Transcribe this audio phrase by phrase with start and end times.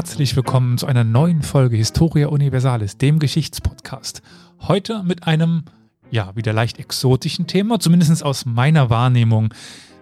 [0.00, 4.22] Herzlich willkommen zu einer neuen Folge Historia Universalis, dem Geschichtspodcast.
[4.60, 5.64] Heute mit einem,
[6.10, 9.52] ja, wieder leicht exotischen Thema, zumindest aus meiner Wahrnehmung.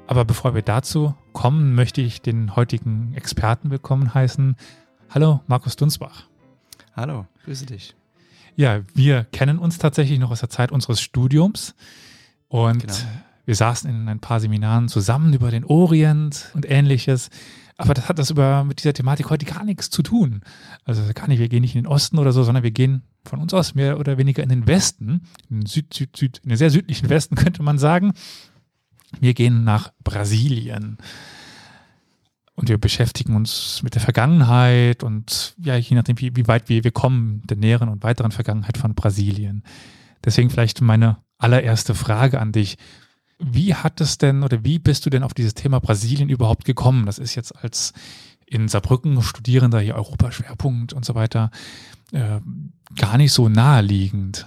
[0.06, 4.55] Aber bevor wir dazu kommen, möchte ich den heutigen Experten willkommen heißen.
[5.10, 6.28] Hallo, Markus Dunsbach.
[6.94, 7.96] Hallo, grüße dich.
[8.55, 11.74] Ja, wir kennen uns tatsächlich noch aus der Zeit unseres Studiums
[12.46, 12.94] und genau.
[13.46, 17.30] wir saßen in ein paar Seminaren zusammen über den Orient und ähnliches.
[17.80, 20.42] Aber das hat das über, mit dieser Thematik heute gar nichts zu tun.
[20.84, 23.38] Also gar nicht, wir gehen nicht in den Osten oder so, sondern wir gehen von
[23.38, 26.59] uns aus mehr oder weniger in den Westen, in den Süd, Süd, Süd, in den
[26.59, 28.14] sehr südlichen Westen könnte man sagen.
[29.20, 30.98] Wir gehen nach Brasilien.
[32.56, 36.83] Und wir beschäftigen uns mit der Vergangenheit und ja, je nachdem, wie, wie weit wir,
[36.83, 39.62] wir kommen, der näheren und weiteren Vergangenheit von Brasilien.
[40.24, 42.77] Deswegen vielleicht meine allererste Frage an dich.
[43.39, 47.06] Wie hat es denn oder wie bist du denn auf dieses Thema Brasilien überhaupt gekommen?
[47.06, 47.92] Das ist jetzt als
[48.47, 51.50] in Saarbrücken Studierender hier Europaschwerpunkt und so weiter
[52.12, 52.41] äh,
[52.97, 54.47] gar nicht so naheliegend.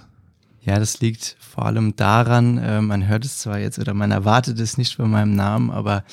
[0.64, 4.60] Ja, das liegt vor allem daran, äh, man hört es zwar jetzt oder man erwartet
[4.60, 6.04] es nicht von meinem Namen, aber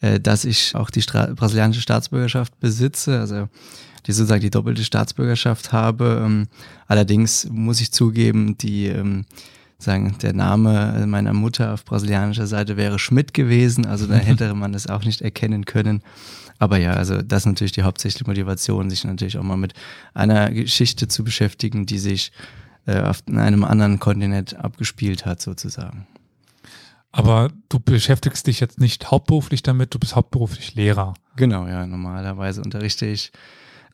[0.00, 3.48] äh, dass ich auch die Stra brasilianische Staatsbürgerschaft besitze, also
[4.06, 6.22] die sozusagen die doppelte Staatsbürgerschaft habe.
[6.24, 6.48] Ähm,
[6.86, 9.24] allerdings muss ich zugeben, die ähm,
[9.78, 14.72] sagen, der Name meiner Mutter auf brasilianischer Seite wäre Schmidt gewesen, also da hätte man
[14.72, 16.02] das auch nicht erkennen können.
[16.58, 19.74] Aber ja, also das ist natürlich die hauptsächliche Motivation, sich natürlich auch mal mit
[20.14, 22.32] einer Geschichte zu beschäftigen, die sich
[22.86, 26.06] äh, auf einem anderen Kontinent abgespielt hat, sozusagen.
[27.12, 31.14] Aber du beschäftigst dich jetzt nicht hauptberuflich damit, du bist hauptberuflich Lehrer.
[31.36, 33.32] Genau, ja, normalerweise unterrichte ich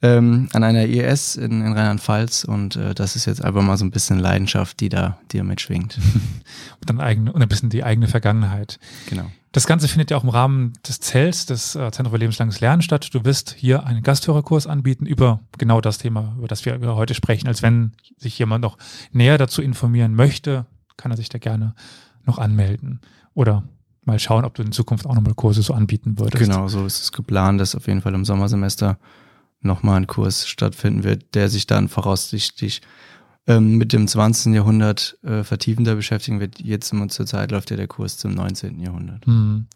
[0.03, 3.85] ähm, an einer IS in, in Rheinland-Pfalz und äh, das ist jetzt einfach mal so
[3.85, 5.97] ein bisschen Leidenschaft, die da, die da mitschwingt.
[6.81, 8.81] und dann eigene, und ein bisschen die eigene Vergangenheit.
[9.09, 9.31] Genau.
[9.53, 12.83] Das Ganze findet ja auch im Rahmen des CELS, des äh, Zentrum für lebenslanges Lernen
[12.83, 13.11] statt.
[13.13, 17.47] Du wirst hier einen Gasthörerkurs anbieten über genau das Thema, über das wir heute sprechen.
[17.47, 18.79] Als wenn sich jemand noch
[19.13, 21.75] näher dazu informieren möchte, kann er sich da gerne
[22.25, 23.01] noch anmelden.
[23.35, 23.63] Oder
[24.05, 26.43] mal schauen, ob du in Zukunft auch nochmal Kurse so anbieten würdest.
[26.43, 28.99] Genau, so ist es geplant, dass auf jeden Fall im Sommersemester
[29.65, 32.83] nochmal ein Kurs stattfinden wird, der sich dann voraussichtlich
[33.47, 34.55] ähm, mit dem 20.
[34.55, 36.61] Jahrhundert äh, vertiefender beschäftigen wird.
[36.61, 38.81] Jetzt zur Zeit läuft ja der Kurs zum 19.
[38.81, 39.27] Jahrhundert.
[39.27, 39.67] Mhm.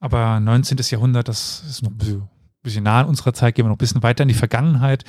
[0.00, 0.78] Aber 19.
[0.90, 2.28] Jahrhundert, das ist noch ein bisschen,
[2.62, 5.04] bisschen nah an unserer Zeit, gehen wir noch ein bisschen weiter in die Vergangenheit.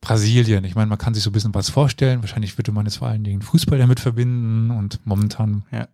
[0.00, 2.22] Brasilien, ich meine, man kann sich so ein bisschen was vorstellen.
[2.22, 5.88] Wahrscheinlich würde man jetzt vor allen Dingen Fußball damit verbinden und momentan ja.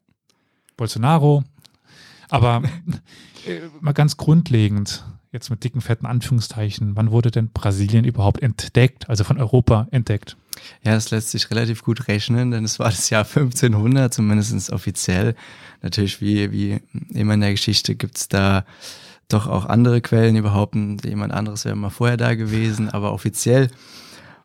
[0.76, 1.44] Bolsonaro.
[2.28, 2.62] Aber
[3.46, 9.08] äh, mal ganz grundlegend, jetzt mit dicken, fetten Anführungszeichen, wann wurde denn Brasilien überhaupt entdeckt,
[9.08, 10.36] also von Europa entdeckt?
[10.84, 15.34] Ja, das lässt sich relativ gut rechnen, denn es war das Jahr 1500, zumindest offiziell.
[15.80, 16.80] Natürlich, wie, wie
[17.14, 18.64] immer in der Geschichte, gibt es da
[19.28, 23.70] doch auch andere Quellen, die behaupten, jemand anderes wäre mal vorher da gewesen, aber offiziell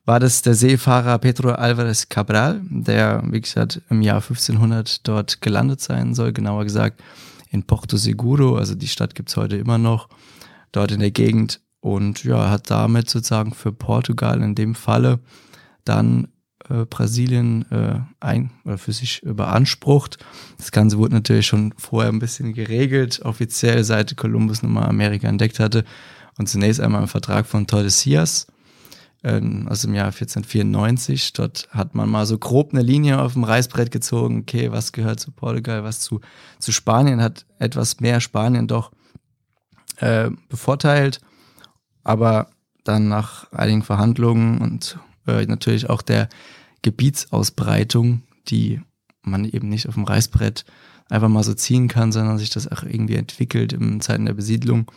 [0.06, 5.82] war das der Seefahrer Pedro Alvarez Cabral, der, wie gesagt, im Jahr 1500 dort gelandet
[5.82, 7.04] sein soll, genauer gesagt
[7.52, 10.08] in Porto Seguro, also die Stadt gibt's heute immer noch
[10.72, 15.20] dort in der Gegend und ja, hat damit sozusagen für Portugal in dem Falle
[15.86, 16.28] dann
[16.70, 20.18] äh, Brasilien äh, ein oder für sich beansprucht.
[20.58, 25.60] Das Ganze wurde natürlich schon vorher ein bisschen geregelt, offiziell seit Kolumbus nochmal Amerika entdeckt
[25.60, 25.86] hatte
[26.38, 28.48] und zunächst einmal im Vertrag von Tordesillas
[29.24, 31.34] äh, aus dem Jahr 1494.
[31.34, 34.42] Dort hat man mal so grob eine Linie auf dem Reißbrett gezogen.
[34.42, 36.22] Okay, was gehört zu Portugal, was zu,
[36.60, 38.92] zu Spanien, hat etwas mehr Spanien doch
[39.98, 41.22] äh, bevorteilt,
[42.04, 42.50] aber
[42.84, 44.98] dann nach einigen Verhandlungen und
[45.28, 46.30] äh, natürlich auch der
[46.82, 48.82] Gebietsausbreitung, die
[49.22, 50.66] man eben nicht auf dem Reißbrett
[51.10, 54.90] einfach mal so ziehen kann, sondern sich das auch irgendwie entwickelt in Zeiten der Besiedlung,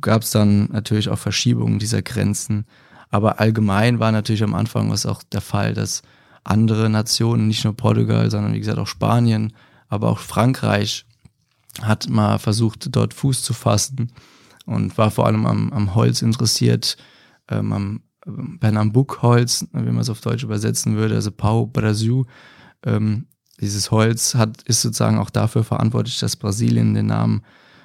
[0.00, 2.66] gab es dann natürlich auch Verschiebungen dieser Grenzen.
[3.08, 6.02] Aber allgemein war natürlich am Anfang was auch der Fall, dass
[6.44, 9.52] andere Nationen, nicht nur Portugal, sondern wie gesagt auch Spanien,
[9.88, 11.06] aber auch Frankreich
[11.86, 14.12] hat mal versucht, dort Fuß zu fassen
[14.66, 16.96] und war vor allem am, am Holz interessiert,
[17.48, 22.24] ähm, am Pernambuk-Holz, wie man es auf Deutsch übersetzen würde, also Pau Brasil.
[22.84, 23.26] Ähm,
[23.60, 27.42] dieses Holz hat, ist sozusagen auch dafür verantwortlich, dass Brasilien den Namen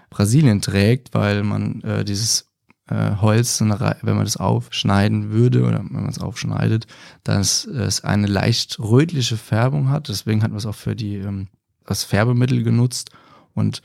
[0.09, 2.49] Brasilien trägt, weil man äh, dieses
[2.87, 6.87] äh, Holz, wenn man das aufschneiden würde oder wenn man es aufschneidet,
[7.23, 10.07] dass es eine leicht rötliche Färbung hat.
[10.07, 11.47] Deswegen hat man es auch für die ähm,
[11.83, 13.11] als Färbemittel genutzt
[13.55, 13.81] und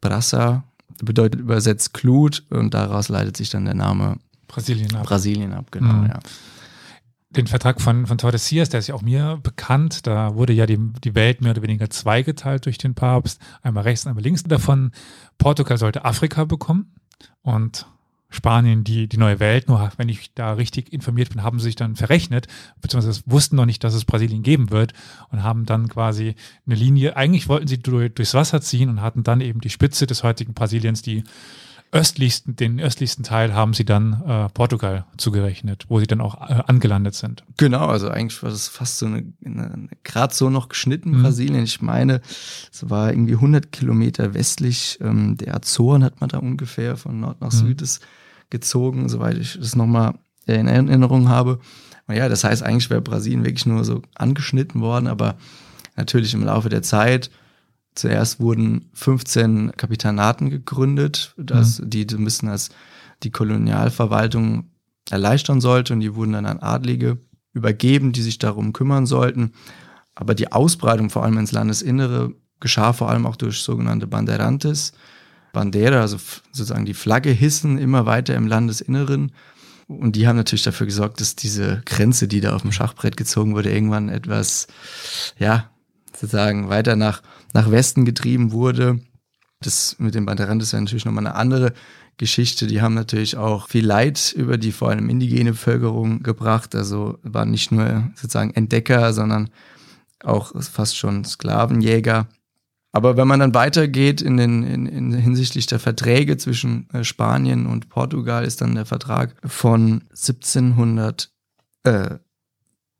[0.00, 0.64] Brassa
[1.00, 4.16] bedeutet übersetzt Glut und daraus leitet sich dann der Name
[4.48, 5.04] Brasilien ab.
[5.04, 6.06] Brasilien ab, genau, mhm.
[6.06, 6.18] ja.
[7.30, 10.78] Den Vertrag von, von Tordesillas, der ist ja auch mir bekannt, da wurde ja die,
[11.02, 14.90] die Welt mehr oder weniger zweigeteilt durch den Papst, einmal rechts, einmal links davon.
[15.38, 16.92] Portugal sollte Afrika bekommen
[17.40, 17.86] und
[18.32, 19.68] Spanien die, die neue Welt.
[19.68, 22.48] Nur wenn ich da richtig informiert bin, haben sie sich dann verrechnet,
[22.80, 24.92] beziehungsweise wussten noch nicht, dass es Brasilien geben wird
[25.30, 26.34] und haben dann quasi
[26.66, 30.06] eine Linie, eigentlich wollten sie durch, durchs Wasser ziehen und hatten dann eben die Spitze
[30.06, 31.24] des heutigen Brasiliens, die
[31.92, 36.62] östlichsten, den östlichsten Teil haben sie dann äh, Portugal zugerechnet, wo sie dann auch äh,
[36.66, 37.44] angelandet sind.
[37.58, 41.22] Genau, also eigentlich war das fast so eine, eine, gerade so noch geschnitten mhm.
[41.22, 41.64] Brasilien.
[41.64, 42.22] Ich meine,
[42.72, 47.42] es war irgendwie 100 Kilometer westlich ähm, der Azoren hat man da ungefähr von Nord
[47.42, 47.56] nach mhm.
[47.56, 48.02] Süd ist
[48.52, 50.14] gezogen, soweit ich das nochmal
[50.46, 51.58] in Erinnerung habe.
[52.06, 55.36] Und ja, das heißt, eigentlich wäre Brasilien wirklich nur so angeschnitten worden, aber
[55.96, 57.30] natürlich im Laufe der Zeit
[57.94, 61.90] Zuerst wurden 15 Kapitanaten gegründet, das, mhm.
[61.90, 62.70] die ein bisschen als
[63.22, 64.70] die Kolonialverwaltung
[65.10, 67.18] erleichtern sollte und die wurden dann an Adlige
[67.52, 69.52] übergeben, die sich darum kümmern sollten.
[70.14, 74.92] Aber die Ausbreitung vor allem ins Landesinnere geschah vor allem auch durch sogenannte Banderantes.
[75.52, 76.18] Bandera, also
[76.52, 79.32] sozusagen die Flagge hissen immer weiter im Landesinneren.
[79.86, 83.54] Und die haben natürlich dafür gesorgt, dass diese Grenze, die da auf dem Schachbrett gezogen
[83.54, 84.66] wurde, irgendwann etwas,
[85.38, 85.70] ja,
[86.14, 87.22] sozusagen weiter nach,
[87.52, 89.00] nach Westen getrieben wurde.
[89.60, 91.72] Das mit dem Banderantes ist ja natürlich nochmal eine andere
[92.16, 92.66] Geschichte.
[92.66, 96.74] Die haben natürlich auch viel Leid über die vor allem indigene Bevölkerung gebracht.
[96.74, 99.50] Also waren nicht nur sozusagen Entdecker, sondern
[100.22, 102.28] auch fast schon Sklavenjäger.
[102.92, 107.66] Aber wenn man dann weitergeht in den, in, in hinsichtlich der Verträge zwischen äh, Spanien
[107.66, 111.30] und Portugal, ist dann der Vertrag von 1700,
[111.84, 112.18] äh,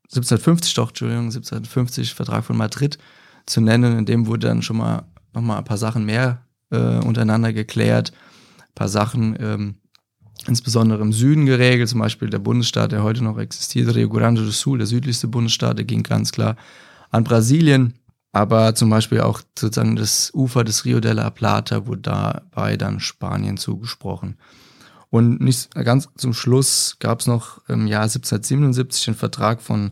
[0.05, 2.97] 1750 doch, Entschuldigung, 1750 Vertrag von Madrid
[3.45, 3.99] zu nennen.
[3.99, 8.13] In dem wurde dann schon mal nochmal ein paar Sachen mehr äh, untereinander geklärt,
[8.57, 9.75] ein paar Sachen ähm,
[10.47, 14.49] insbesondere im Süden geregelt, zum Beispiel der Bundesstaat, der heute noch existiert, Rio Grande do
[14.49, 16.55] Sul, der südlichste Bundesstaat, der ging ganz klar
[17.11, 17.93] an Brasilien,
[18.33, 22.99] aber zum Beispiel auch sozusagen das Ufer des Rio de la Plata wurde dabei dann
[22.99, 24.37] Spanien zugesprochen.
[25.11, 29.91] Und nicht ganz zum Schluss gab es noch im Jahr 1777 den Vertrag von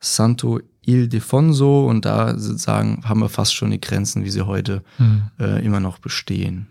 [0.00, 5.30] Santo Ildefonso und da sozusagen haben wir fast schon die Grenzen, wie sie heute mhm.
[5.38, 6.66] äh, immer noch bestehen.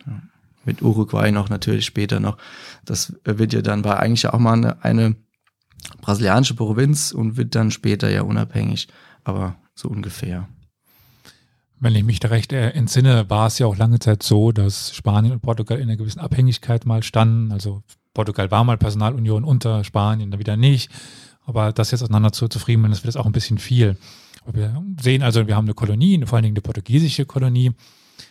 [0.65, 2.37] Mit Uruguay noch natürlich später noch.
[2.83, 5.15] Das wird ja dann war eigentlich auch mal eine, eine
[6.01, 8.89] brasilianische Provinz und wird dann später ja unabhängig,
[9.23, 10.49] aber so ungefähr.
[11.79, 15.33] Wenn ich mich da recht entsinne, war es ja auch lange Zeit so, dass Spanien
[15.33, 17.51] und Portugal in einer gewissen Abhängigkeit mal standen.
[17.51, 17.83] Also
[18.13, 20.89] Portugal war mal Personalunion unter Spanien, dann wieder nicht.
[21.45, 23.97] Aber das jetzt auseinander zu zufrieden, das wird jetzt auch ein bisschen viel.
[24.51, 27.71] Wir sehen also, wir haben eine Kolonie, vor allen Dingen eine portugiesische Kolonie,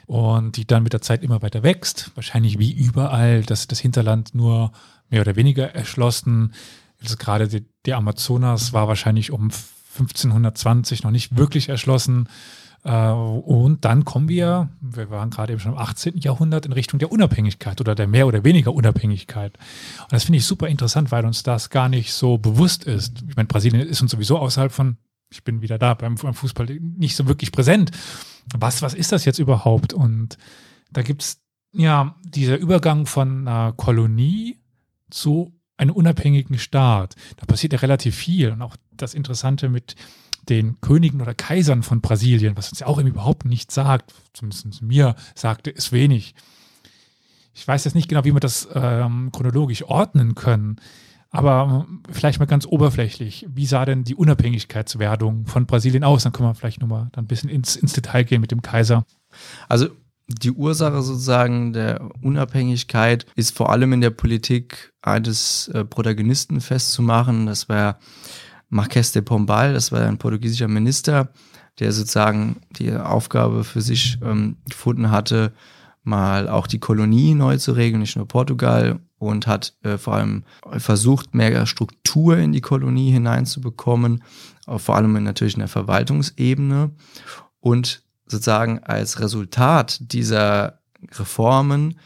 [0.07, 2.13] und die dann mit der Zeit immer weiter wächst.
[2.15, 4.73] Wahrscheinlich wie überall, dass das Hinterland nur
[5.11, 6.55] mehr oder weniger erschlossen.
[7.03, 7.49] Also gerade
[7.85, 9.51] die Amazonas war wahrscheinlich um
[9.99, 12.29] 1520 noch nicht wirklich erschlossen.
[12.85, 16.19] Äh, und dann kommen wir, wir waren gerade eben schon im 18.
[16.19, 19.59] Jahrhundert, in Richtung der Unabhängigkeit oder der mehr oder weniger Unabhängigkeit.
[20.03, 23.25] Und das finde ich super interessant, weil uns das gar nicht so bewusst ist.
[23.29, 24.99] Ich meine, Brasilien ist uns sowieso außerhalb von,
[25.31, 27.91] ich bin wieder da, beim, Fußball nicht so wirklich präsent.
[28.55, 29.95] Was, was ist das jetzt überhaupt?
[29.95, 30.37] Und
[30.93, 31.41] da gibt es
[31.73, 34.61] ja dieser Übergang von einer Kolonie
[35.11, 37.17] zu einem unabhängigen Staat.
[37.37, 38.51] Da passiert ja relativ viel.
[38.51, 39.97] Und auch das Interessante mit
[40.49, 45.15] den Königen oder Kaisern von Brasilien, was uns ja auch überhaupt nichts sagt, zumindest mir
[45.35, 46.35] sagte es wenig.
[47.55, 50.77] Ich weiß jetzt nicht genau, wie wir das ähm, chronologisch ordnen können,
[51.31, 53.47] aber vielleicht mal ganz oberflächlich.
[53.49, 56.23] Wie sah denn die Unabhängigkeitswerdung von Brasilien aus?
[56.23, 59.05] Dann können wir vielleicht nochmal ein bisschen ins, ins Detail gehen mit dem Kaiser.
[59.69, 59.89] Also
[60.29, 67.47] die Ursache sozusagen der Unabhängigkeit ist vor allem in der Politik eines äh, Protagonisten festzumachen.
[67.47, 67.99] Das war
[68.75, 71.29] Marques de Pombal, das war ein portugiesischer Minister,
[71.79, 75.53] der sozusagen die Aufgabe für sich ähm, gefunden hatte,
[76.03, 80.43] mal auch die Kolonie neu zu regeln, nicht nur Portugal, und hat äh, vor allem
[80.79, 84.25] versucht, mehr Struktur in die Kolonie hineinzubekommen,
[84.67, 86.91] vor allem natürlich in der Verwaltungsebene.
[87.61, 90.81] Und sozusagen als Resultat dieser
[91.13, 91.99] Reformen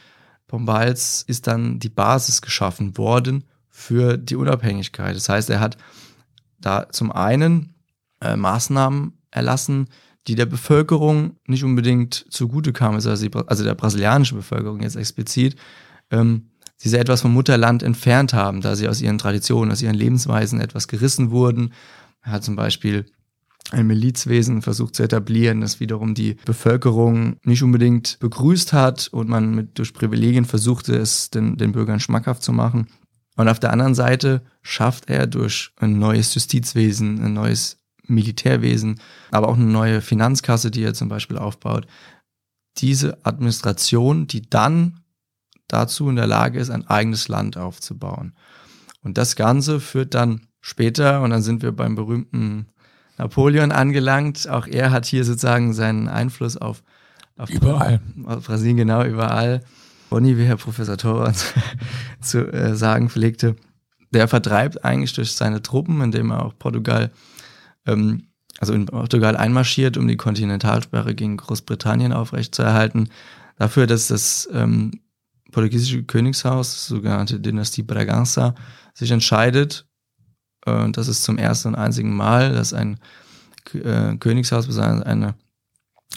[0.48, 5.16] Pombals ist dann die Basis geschaffen worden für die Unabhängigkeit.
[5.16, 5.78] Das heißt, er hat
[6.60, 7.74] da zum einen
[8.20, 9.88] äh, Maßnahmen erlassen,
[10.26, 15.56] die der Bevölkerung nicht unbedingt zugute kamen, also, also der brasilianischen Bevölkerung jetzt explizit,
[16.10, 16.50] ähm,
[16.82, 20.60] die sie etwas vom Mutterland entfernt haben, da sie aus ihren Traditionen, aus ihren Lebensweisen
[20.60, 21.72] etwas gerissen wurden.
[22.22, 23.06] Er hat zum Beispiel
[23.70, 29.54] ein Milizwesen versucht zu etablieren, das wiederum die Bevölkerung nicht unbedingt begrüßt hat und man
[29.54, 32.86] mit durch Privilegien versuchte, es den, den Bürgern schmackhaft zu machen.
[33.38, 39.48] Und auf der anderen Seite schafft er durch ein neues Justizwesen, ein neues Militärwesen, aber
[39.48, 41.86] auch eine neue Finanzkasse, die er zum Beispiel aufbaut,
[42.78, 45.04] diese Administration, die dann
[45.68, 48.32] dazu in der Lage ist, ein eigenes Land aufzubauen.
[49.02, 52.66] Und das Ganze führt dann später, und dann sind wir beim berühmten
[53.18, 54.48] Napoleon angelangt.
[54.48, 56.82] Auch er hat hier sozusagen seinen Einfluss auf,
[57.36, 58.00] auf überall.
[58.24, 59.62] Auf Brasilien, genau, überall.
[60.10, 61.52] Bonnie, wie Herr Professor Torrens
[62.20, 63.56] zu äh, sagen pflegte,
[64.10, 67.10] der vertreibt eigentlich durch seine Truppen, indem er auch Portugal,
[67.86, 73.10] ähm, also in Portugal einmarschiert, um die Kontinentalsperre gegen Großbritannien aufrechtzuerhalten,
[73.56, 75.00] dafür, dass das ähm,
[75.52, 78.54] portugiesische Königshaus, sogenannte Dynastie Bragança,
[78.94, 79.86] sich entscheidet,
[80.66, 82.98] äh, das ist zum ersten und einzigen Mal, dass ein
[83.74, 85.34] äh, Königshaus, eine,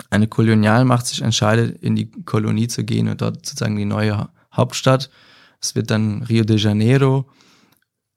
[0.10, 5.10] eine Kolonialmacht sich entscheidet, in die Kolonie zu gehen und dort sozusagen die neue Hauptstadt.
[5.62, 7.30] Es wird dann Rio de Janeiro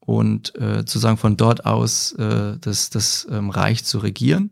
[0.00, 4.50] und äh, sozusagen von dort aus äh, das, das ähm, Reich zu regieren.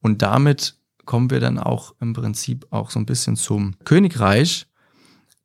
[0.00, 4.66] Und damit kommen wir dann auch im Prinzip auch so ein bisschen zum Königreich,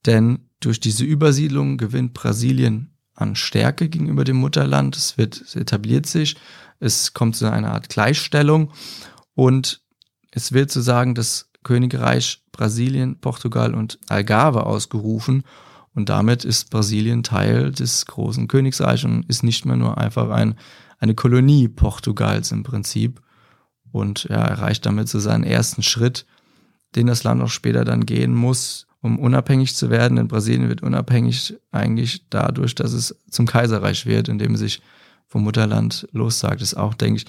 [0.06, 4.96] denn durch diese Übersiedlung gewinnt Brasilien an Stärke gegenüber dem Mutterland.
[4.96, 6.38] Es wird, es etabliert sich,
[6.80, 8.72] es kommt zu einer Art Gleichstellung
[9.34, 9.82] und
[10.31, 15.43] es wird sozusagen das Königreich Brasilien, Portugal und Algarve ausgerufen
[15.93, 20.55] und damit ist Brasilien Teil des großen Königreichs und ist nicht mehr nur einfach ein,
[21.00, 23.22] eine Kolonie Portugals im Prinzip
[23.91, 26.25] und er erreicht damit so seinen ersten Schritt,
[26.96, 30.17] den das Land auch später dann gehen muss, um unabhängig zu werden.
[30.17, 34.81] Denn Brasilien wird unabhängig eigentlich dadurch, dass es zum Kaiserreich wird, indem es sich
[35.27, 36.62] vom Mutterland lossagt.
[36.62, 37.25] Das ist auch, denke ich,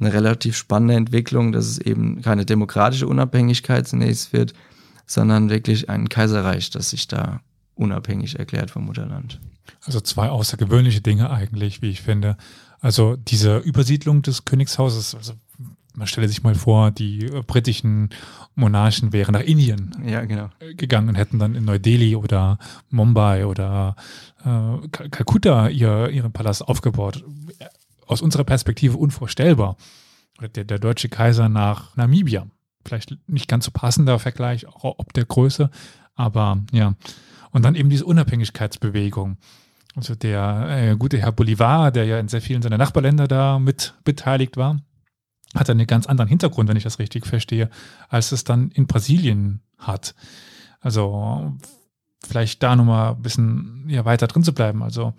[0.00, 4.54] eine relativ spannende Entwicklung, dass es eben keine demokratische Unabhängigkeit zunächst wird,
[5.06, 7.40] sondern wirklich ein Kaiserreich, das sich da
[7.74, 9.40] unabhängig erklärt vom Mutterland.
[9.84, 12.36] Also zwei außergewöhnliche Dinge eigentlich, wie ich finde.
[12.80, 15.34] Also diese Übersiedlung des Königshauses, also
[15.94, 18.10] man stelle sich mal vor, die äh, britischen
[18.54, 20.50] Monarchen wären nach Indien ja, genau.
[20.58, 22.58] Äh, gegangen und hätten dann in Neu-Delhi oder
[22.90, 23.96] Mumbai oder
[24.44, 27.24] äh, Kalkutta ihr, ihren Palast aufgebaut.
[28.06, 29.76] Aus unserer Perspektive unvorstellbar.
[30.40, 32.46] Der, der deutsche Kaiser nach Namibia.
[32.84, 35.70] Vielleicht nicht ganz so passender Vergleich, auch ob der Größe,
[36.14, 36.94] aber ja.
[37.50, 39.38] Und dann eben diese Unabhängigkeitsbewegung.
[39.94, 43.94] Also der äh, gute Herr Bolivar, der ja in sehr vielen seiner Nachbarländer da mit
[44.04, 44.80] beteiligt war,
[45.54, 47.70] hat einen ganz anderen Hintergrund, wenn ich das richtig verstehe,
[48.08, 50.16] als es dann in Brasilien hat.
[50.80, 51.56] Also
[52.26, 54.82] vielleicht da nochmal ein bisschen ja, weiter drin zu bleiben.
[54.82, 55.14] Also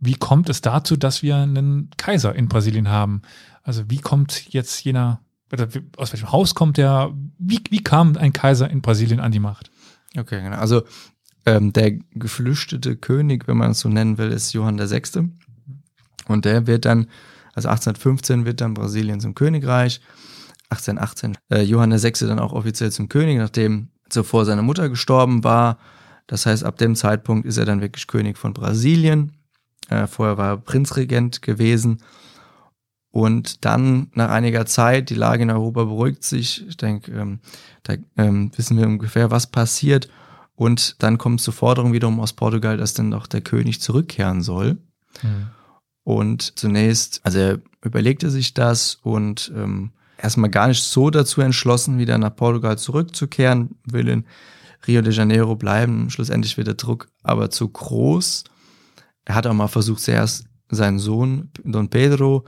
[0.00, 3.22] wie kommt es dazu, dass wir einen Kaiser in Brasilien haben?
[3.62, 5.20] Also wie kommt jetzt jener,
[5.96, 9.70] aus welchem Haus kommt der, wie, wie kam ein Kaiser in Brasilien an die Macht?
[10.16, 10.56] Okay, genau.
[10.56, 10.82] Also
[11.46, 15.30] ähm, der geflüchtete König, wenn man es so nennen will, ist Johann VI.
[16.26, 17.06] Und der wird dann
[17.58, 20.00] also 1815 wird dann Brasilien zum Königreich.
[20.70, 22.12] 1818 äh, Johann VI.
[22.28, 25.78] dann auch offiziell zum König, nachdem zuvor seine Mutter gestorben war.
[26.28, 29.32] Das heißt, ab dem Zeitpunkt ist er dann wirklich König von Brasilien.
[29.88, 32.02] Äh, vorher war er Prinzregent gewesen.
[33.10, 36.68] Und dann nach einiger Zeit, die Lage in Europa beruhigt sich.
[36.68, 37.40] Ich denke, ähm,
[37.82, 40.08] da ähm, wissen wir ungefähr, was passiert.
[40.54, 44.76] Und dann kommt zur Forderung wiederum aus Portugal, dass dann doch der König zurückkehren soll.
[45.22, 45.48] Mhm.
[46.04, 51.98] Und zunächst, also er überlegte sich das und ähm, erstmal gar nicht so dazu entschlossen,
[51.98, 54.24] wieder nach Portugal zurückzukehren, will in
[54.86, 56.10] Rio de Janeiro bleiben.
[56.10, 58.44] Schlussendlich wird der Druck aber zu groß.
[59.24, 62.44] Er hat auch mal versucht, zuerst seinen Sohn Don Pedro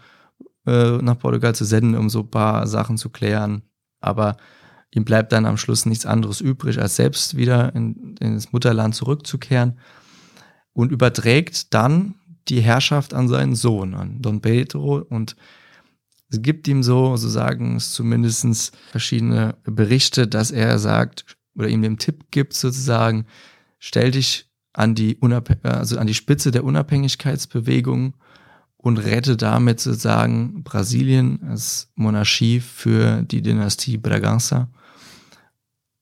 [0.67, 3.63] äh, nach Portugal zu senden, um so ein paar Sachen zu klären.
[4.01, 4.37] Aber
[4.95, 8.95] ihm bleibt dann am Schluss nichts anderes übrig, als selbst wieder in, in das Mutterland
[8.95, 9.79] zurückzukehren
[10.73, 12.15] und überträgt dann
[12.49, 14.99] die Herrschaft an seinen Sohn, an Don Pedro.
[14.99, 15.37] Und
[16.31, 21.83] es gibt ihm so, so sagen es zumindest verschiedene Berichte, dass er sagt oder ihm
[21.83, 23.27] den Tipp gibt sozusagen,
[23.79, 28.15] stell dich an die, Unabh also an die Spitze der Unabhängigkeitsbewegung
[28.77, 34.69] und rette damit sozusagen Brasilien als Monarchie für die Dynastie Bragança.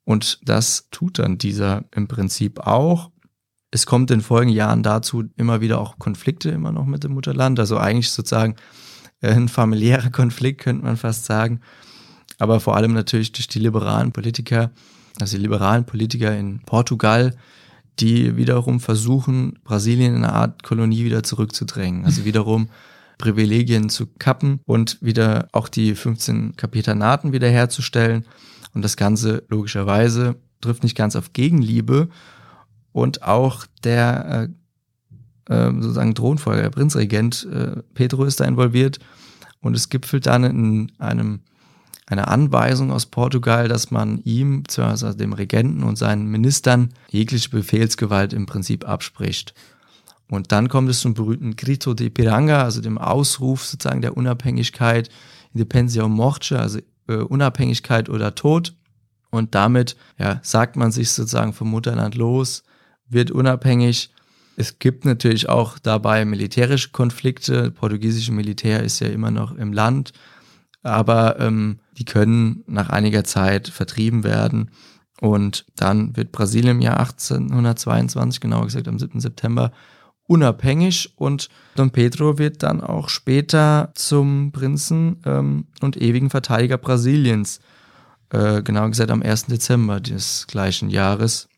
[0.04, 3.10] Und das tut dann dieser im Prinzip auch
[3.70, 7.58] es kommt in folgenden Jahren dazu immer wieder auch Konflikte immer noch mit dem Mutterland.
[7.60, 8.56] Also eigentlich sozusagen
[9.20, 11.60] äh, ein familiärer Konflikt, könnte man fast sagen.
[12.38, 14.70] Aber vor allem natürlich durch die liberalen Politiker,
[15.20, 17.36] also die liberalen Politiker in Portugal,
[18.00, 22.04] die wiederum versuchen, Brasilien in eine Art Kolonie wieder zurückzudrängen.
[22.04, 22.68] Also wiederum
[23.18, 28.24] Privilegien zu kappen und wieder auch die 15 Kapitanaten wiederherzustellen.
[28.74, 32.08] Und das Ganze logischerweise trifft nicht ganz auf Gegenliebe,
[32.98, 34.50] und auch der
[35.48, 38.98] äh, äh, sozusagen Thronfolger, der Prinzregent äh, Pedro ist da involviert
[39.60, 41.40] und es gipfelt dann in einem
[42.08, 48.32] eine Anweisung aus Portugal, dass man ihm, also dem Regenten und seinen Ministern, jegliche Befehlsgewalt
[48.32, 49.54] im Prinzip abspricht.
[50.30, 55.10] Und dann kommt es zum berühmten Grito de Piranga, also dem Ausruf sozusagen der Unabhängigkeit,
[55.52, 58.74] Independencia o Morte, also äh, Unabhängigkeit oder Tod.
[59.30, 62.62] Und damit ja, sagt man sich sozusagen vom Mutterland los,
[63.08, 64.10] wird unabhängig.
[64.56, 67.70] Es gibt natürlich auch dabei militärische Konflikte.
[67.70, 70.12] Portugiesische Militär ist ja immer noch im Land,
[70.82, 74.70] aber ähm, die können nach einiger Zeit vertrieben werden.
[75.20, 79.18] Und dann wird Brasilien im Jahr 1822, genauer gesagt am 7.
[79.20, 79.72] September,
[80.28, 87.60] unabhängig und Don Pedro wird dann auch später zum Prinzen ähm, und ewigen Verteidiger Brasiliens,
[88.30, 89.46] äh, genauer gesagt am 1.
[89.46, 91.48] Dezember des gleichen Jahres.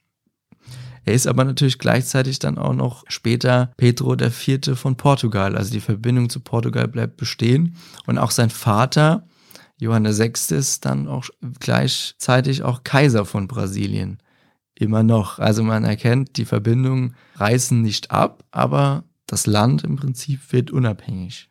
[1.04, 5.57] Er ist aber natürlich gleichzeitig dann auch noch später Pedro Vierte von Portugal.
[5.57, 7.76] Also die Verbindung zu Portugal bleibt bestehen.
[8.07, 9.26] Und auch sein Vater,
[9.78, 11.25] Johann VI., ist dann auch
[11.59, 14.19] gleichzeitig auch Kaiser von Brasilien
[14.75, 15.38] immer noch.
[15.38, 21.50] Also man erkennt, die Verbindungen reißen nicht ab, aber das Land im Prinzip wird unabhängig.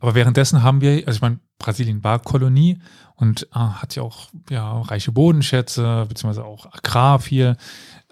[0.00, 2.78] Aber währenddessen haben wir, also ich meine, Brasilien war Kolonie
[3.16, 7.56] und äh, hat ja auch ja, reiche Bodenschätze, beziehungsweise auch Agrar viel.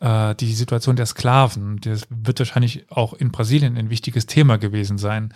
[0.00, 4.98] Äh, die Situation der Sklaven, das wird wahrscheinlich auch in Brasilien ein wichtiges Thema gewesen
[4.98, 5.34] sein.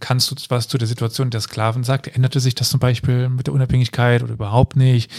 [0.00, 2.10] Kannst du was zu der Situation der Sklaven sagen?
[2.12, 5.10] Änderte sich das zum Beispiel mit der Unabhängigkeit oder überhaupt nicht?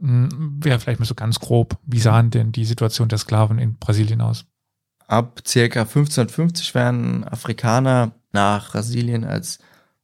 [0.00, 3.78] Hm, Wäre vielleicht mal so ganz grob, wie sahen denn die Situation der Sklaven in
[3.78, 4.44] Brasilien aus?
[5.06, 9.58] Ab circa 1550 werden Afrikaner nach Brasilien als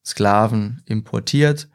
[0.05, 1.69] Sklaven importiert.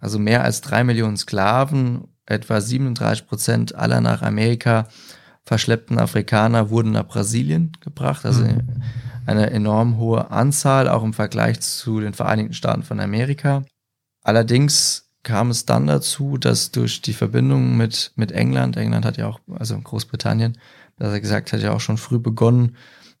[0.00, 4.88] Also mehr als drei Millionen Sklaven, etwa 37 Prozent aller nach Amerika
[5.42, 8.24] verschleppten Afrikaner wurden nach Brasilien gebracht.
[8.24, 8.82] Also mhm.
[9.26, 13.64] eine enorm hohe Anzahl, auch im Vergleich zu den Vereinigten Staaten von Amerika.
[14.22, 19.26] Allerdings kam es dann dazu, dass durch die Verbindung mit, mit England, England hat ja
[19.26, 20.56] auch, also Großbritannien,
[20.98, 22.76] dass er gesagt hat ja auch schon früh begonnen,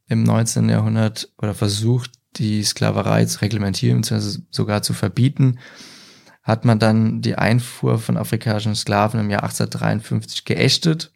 [0.06, 0.68] im 19.
[0.68, 5.58] Jahrhundert oder versucht, die Sklaverei zu reglementieren, beziehungsweise sogar zu verbieten,
[6.42, 11.12] hat man dann die Einfuhr von afrikanischen Sklaven im Jahr 1853 geächtet.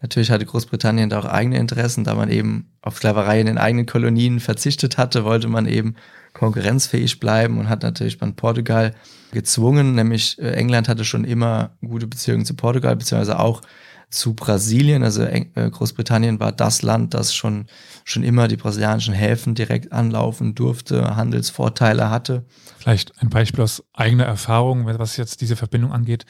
[0.00, 3.86] Natürlich hatte Großbritannien da auch eigene Interessen, da man eben auf Sklaverei in den eigenen
[3.86, 5.96] Kolonien verzichtet hatte, wollte man eben
[6.34, 8.94] konkurrenzfähig bleiben und hat natürlich bei Portugal
[9.32, 13.62] gezwungen, nämlich äh, England hatte schon immer gute Beziehungen zu Portugal, beziehungsweise auch
[14.10, 15.02] zu Brasilien.
[15.02, 17.66] Also äh, Großbritannien war das Land, das schon,
[18.04, 22.46] schon immer die brasilianischen Häfen direkt anlaufen durfte, Handelsvorteile hatte.
[22.78, 26.24] Vielleicht ein Beispiel aus eigener Erfahrung, was jetzt diese Verbindung angeht.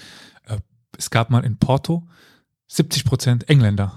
[0.47, 0.59] Äh,
[0.97, 2.07] es gab mal in Porto
[2.69, 3.95] 70 Prozent Engländer.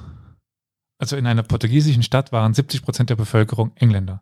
[0.97, 4.21] Also in einer portugiesischen Stadt waren 70 Prozent der Bevölkerung Engländer.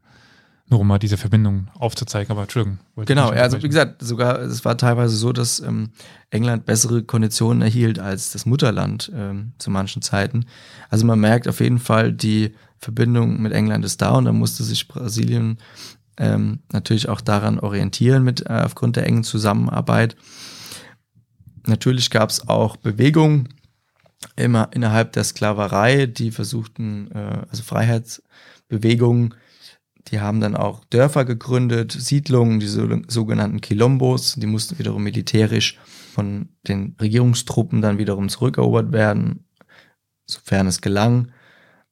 [0.70, 2.78] Nur um mal diese Verbindung aufzuzeigen, aber Entschuldigung.
[3.06, 5.90] Genau, also wie gesagt, sogar es war teilweise so, dass ähm,
[6.30, 10.46] England bessere Konditionen erhielt als das Mutterland ähm, zu manchen Zeiten.
[10.90, 14.64] Also man merkt auf jeden Fall, die Verbindung mit England ist da und da musste
[14.64, 15.58] sich Brasilien
[16.18, 20.16] ähm, natürlich auch daran orientieren mit äh, aufgrund der engen Zusammenarbeit.
[21.66, 23.50] Natürlich gab es auch Bewegungen
[24.36, 29.34] immer innerhalb der Sklaverei, die versuchten, äh, also Freiheitsbewegungen
[30.12, 35.78] die haben dann auch Dörfer gegründet, Siedlungen, diese sogenannten Quilombos, die mussten wiederum militärisch
[36.14, 39.46] von den Regierungstruppen dann wiederum zurückerobert werden,
[40.26, 41.32] sofern es gelang.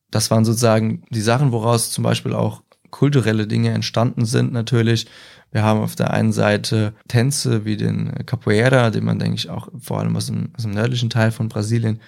[0.09, 5.07] Das waren sozusagen die Sachen, woraus zum Beispiel auch kulturelle Dinge entstanden sind natürlich.
[5.51, 9.69] Wir haben auf der einen Seite Tänze wie den Capoeira, den man, denke ich, auch
[9.79, 11.99] vor allem aus dem, aus dem nördlichen Teil von Brasilien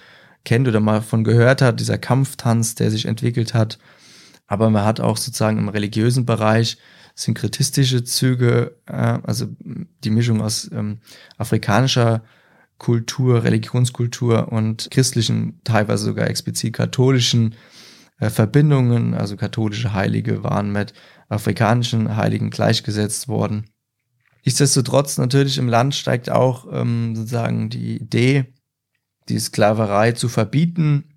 [0.44, 3.78] kennt oder mal von gehört hat, dieser Kampftanz, der sich entwickelt hat
[4.50, 6.76] aber man hat auch sozusagen im religiösen Bereich
[7.14, 9.46] synkretistische Züge, äh, also
[10.04, 10.98] die Mischung aus ähm,
[11.38, 12.24] afrikanischer
[12.76, 17.54] Kultur, Religionskultur und christlichen, teilweise sogar explizit katholischen
[18.18, 20.94] äh, Verbindungen, also katholische Heilige waren mit
[21.28, 23.70] afrikanischen Heiligen gleichgesetzt worden.
[24.44, 28.52] Nichtsdestotrotz natürlich im Land steigt auch ähm, sozusagen die Idee,
[29.28, 31.09] die Sklaverei zu verbieten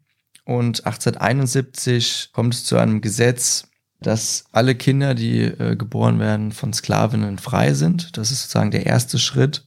[0.45, 3.67] und 1871 kommt es zu einem Gesetz,
[4.01, 8.17] dass alle Kinder, die äh, geboren werden, von Sklavinnen frei sind.
[8.17, 9.65] Das ist sozusagen der erste Schritt.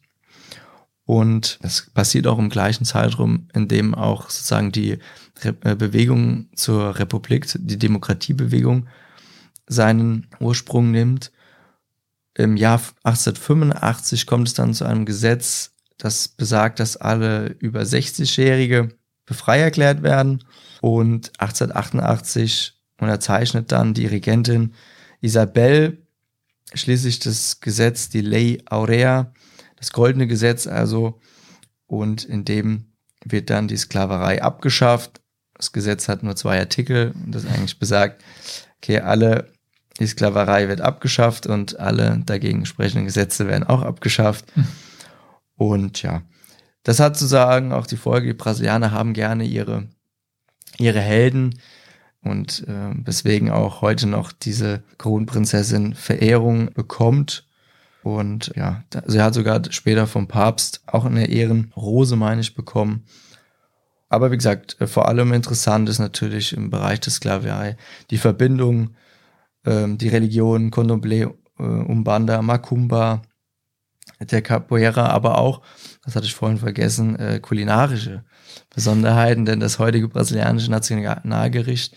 [1.07, 4.99] Und das passiert auch im gleichen Zeitraum, in dem auch sozusagen die
[5.43, 8.89] Re äh, Bewegung zur Republik, die Demokratiebewegung,
[9.67, 11.33] seinen Ursprung nimmt.
[12.35, 18.91] Im Jahr 1885 kommt es dann zu einem Gesetz, das besagt, dass alle über 60-Jährige
[19.27, 20.45] befrei erklärt werden.
[20.81, 24.75] Und 1888 unterzeichnet dann die Regentin
[25.21, 26.07] Isabel
[26.75, 29.33] schließlich das Gesetz, die Ley Aurea,
[29.77, 31.21] das goldene Gesetz also,
[31.87, 32.93] und in dem
[33.25, 35.21] wird dann die Sklaverei abgeschafft.
[35.55, 38.23] Das Gesetz hat nur zwei Artikel und das eigentlich besagt,
[38.79, 39.53] okay, alle,
[39.99, 44.45] die Sklaverei wird abgeschafft und alle dagegen sprechenden Gesetze werden auch abgeschafft.
[44.55, 44.67] Hm.
[45.57, 46.23] Und ja,
[46.87, 49.89] das hat zu sagen auch die Folge, die Brasilianer haben gerne ihre,
[50.79, 51.59] ihre Helden
[52.23, 57.45] und äh, weswegen auch heute noch diese Kronprinzessin Verehrung bekommt.
[58.05, 63.03] Und ja, sie hat sogar später vom Papst auch eine Ehrenrose, meine ich, bekommen.
[64.09, 67.77] Aber wie gesagt, äh, vor allem interessant ist natürlich im Bereich der Sklaverei
[68.13, 68.91] die Verbindung,
[69.65, 73.23] ähm, die Religion, Condomblé, äh, Umbanda, Macumba,
[74.21, 75.63] der Capoeira, aber auch,
[76.05, 78.25] das hatte ich vorhin vergessen, äh, kulinarische
[78.75, 81.95] Besonderheiten, denn das heutige brasilianische Nationalgericht,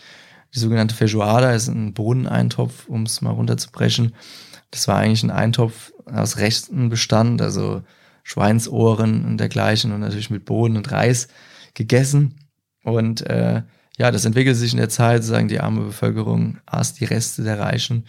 [0.54, 4.14] die sogenannte Feijoada, ist ein Bohneneintopf, um es mal runterzubrechen.
[4.70, 7.82] Das war eigentlich ein Eintopf aus Rechten bestand, also
[8.22, 11.28] Schweinsohren und dergleichen und natürlich mit Bohnen und Reis
[11.74, 12.36] gegessen.
[12.84, 13.62] Und äh,
[13.98, 17.58] ja, das entwickelte sich in der Zeit, sozusagen die arme Bevölkerung aß die Reste der
[17.58, 18.04] Reichen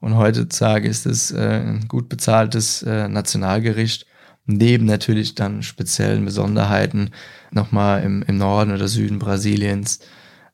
[0.00, 4.06] und heutzutage ist es äh, ein gut bezahltes äh, Nationalgericht,
[4.46, 7.10] neben natürlich dann speziellen Besonderheiten
[7.50, 10.00] nochmal im, im Norden oder Süden Brasiliens.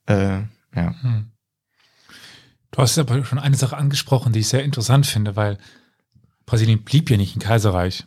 [0.07, 0.41] Äh,
[0.75, 0.95] ja.
[1.01, 1.31] Hm.
[2.73, 5.59] Du hast aber schon eine Sache angesprochen, die ich sehr interessant finde, weil
[6.45, 8.05] Brasilien blieb ja nicht ein Kaiserreich.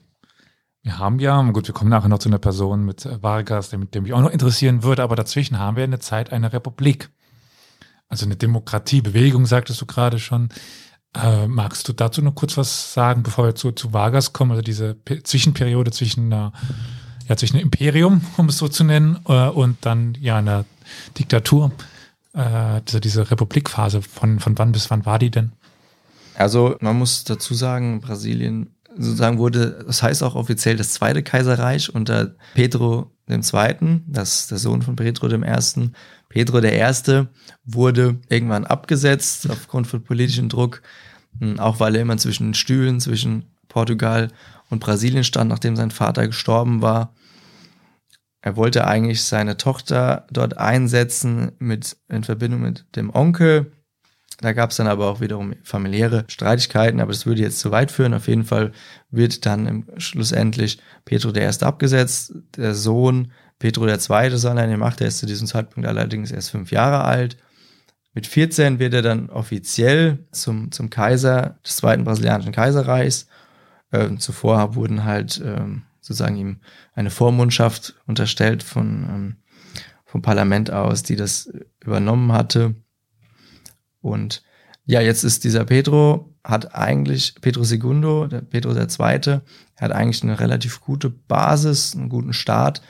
[0.82, 4.14] Wir haben ja, gut, wir kommen nachher noch zu einer Person mit Vargas, der, mich
[4.14, 7.10] auch noch interessieren würde, aber dazwischen haben wir eine Zeit eine Republik.
[8.08, 10.50] Also eine Demokratiebewegung, sagtest du gerade schon.
[11.16, 14.62] Äh, magst du dazu noch kurz was sagen, bevor wir zu, zu Vargas kommen, also
[14.62, 16.54] diese P Zwischenperiode zwischen einer,
[17.28, 20.66] ja, zwischen Imperium, um es so zu nennen, äh, und dann ja einer
[21.18, 21.72] Diktatur,
[22.34, 25.54] äh, diese, diese Republikphase, von, von wann bis wann war die denn?
[26.36, 31.94] Also man muss dazu sagen, Brasilien sozusagen wurde, das heißt auch offiziell das zweite Kaiserreich
[31.94, 35.92] unter Pedro II., das ist der Sohn von Pedro I.,
[36.30, 37.28] Pedro I.
[37.66, 40.82] wurde irgendwann abgesetzt aufgrund von politischem Druck,
[41.40, 44.30] hm, auch weil er immer zwischen den Stühlen zwischen Portugal
[44.70, 47.14] und Brasilien stand, nachdem sein Vater gestorben war.
[48.42, 53.72] Er wollte eigentlich seine Tochter dort einsetzen mit, in Verbindung mit dem Onkel.
[54.42, 57.92] Da gab es dann aber auch wiederum familiäre Streitigkeiten, aber das würde jetzt zu weit
[57.92, 58.14] führen.
[58.14, 58.72] Auf jeden Fall
[59.12, 61.50] wird dann schlussendlich Pedro I.
[61.62, 62.34] abgesetzt.
[62.56, 63.96] Der Sohn Pedro II.
[64.34, 67.38] ist an der Macht, der ist zu diesem Zeitpunkt allerdings erst fünf Jahre alt.
[68.14, 73.28] Mit 14 wird er dann offiziell zum, zum Kaiser des Zweiten Brasilianischen Kaiserreichs.
[73.92, 76.58] Äh, zuvor wurden halt ähm, sozusagen ihm
[76.94, 79.36] eine Vormundschaft unterstellt von, ähm,
[80.06, 81.52] vom Parlament aus, die das
[81.84, 82.76] übernommen hatte.
[84.02, 84.44] Und
[84.86, 89.42] ja, jetzt ist dieser Pedro, hat eigentlich, Pedro Segundo, der Pedro II.,
[89.78, 92.82] hat eigentlich eine relativ gute Basis, einen guten Start,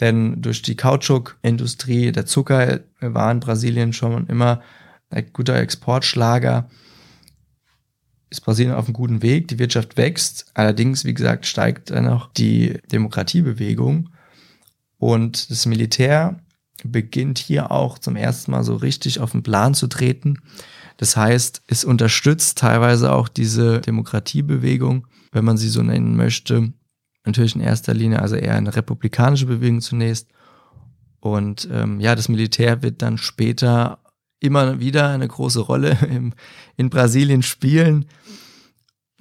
[0.00, 4.62] denn durch die Kautschukindustrie, der Zucker war in Brasilien schon immer
[5.10, 6.68] ein guter Exportschlager.
[8.30, 10.50] Ist Brasilien auf einem guten Weg, die Wirtschaft wächst.
[10.54, 14.10] Allerdings, wie gesagt, steigt dann auch die Demokratiebewegung.
[14.98, 16.40] Und das Militär
[16.84, 20.38] beginnt hier auch zum ersten Mal so richtig auf den Plan zu treten.
[20.96, 26.72] Das heißt, es unterstützt teilweise auch diese Demokratiebewegung, wenn man sie so nennen möchte,
[27.24, 30.28] natürlich in erster Linie, also eher eine republikanische Bewegung zunächst.
[31.20, 33.98] Und ähm, ja, das Militär wird dann später
[34.40, 36.34] immer wieder eine große Rolle im,
[36.76, 38.06] in Brasilien spielen.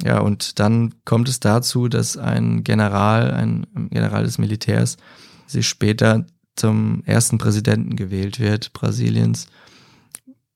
[0.02, 4.98] Ja, und dann kommt es dazu, dass ein General, ein General des Militärs,
[5.46, 6.26] sich später
[6.60, 9.48] zum ersten Präsidenten gewählt wird Brasiliens,